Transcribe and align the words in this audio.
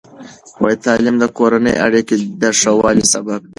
تعلیم 0.85 1.15
د 1.19 1.25
کورني 1.37 1.73
اړیکو 1.85 2.15
د 2.41 2.43
ښه 2.59 2.71
والي 2.79 3.05
سبب 3.13 3.39
دی. 3.43 3.49